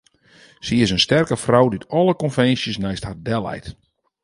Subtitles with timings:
[0.65, 3.67] Sy is in sterke frou dy't alle konvinsjes neist har delleit.